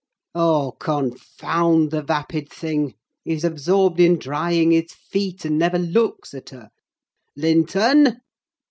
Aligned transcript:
Oh, 0.33 0.75
confound 0.79 1.91
the 1.91 2.01
vapid 2.01 2.49
thing! 2.49 2.95
He's 3.23 3.43
absorbed 3.43 3.99
in 3.99 4.17
drying 4.17 4.71
his 4.71 4.93
feet, 4.93 5.45
and 5.45 5.59
never 5.59 5.77
looks 5.77 6.33
at 6.33 6.49
her.—Linton!" 6.49 8.19